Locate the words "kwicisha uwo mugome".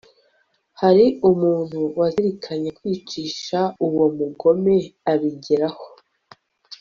2.79-4.75